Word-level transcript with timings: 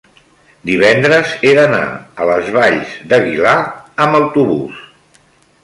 divendres 0.69 1.33
he 1.41 1.51
d'anar 1.59 1.83
a 2.23 2.27
les 2.31 2.49
Valls 2.57 2.95
d'Aguilar 3.13 3.55
amb 4.07 4.19
autobús. 4.23 4.81